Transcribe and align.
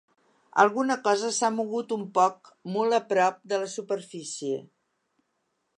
Alguna 0.61 0.95
cosa 1.07 1.29
s’ha 1.35 1.51
mogut 1.57 1.93
un 1.97 2.07
poc 2.17 2.49
molt 2.77 2.99
a 3.01 3.01
prop 3.13 3.39
de 3.53 3.61
la 3.65 3.69
superfície. 3.77 4.63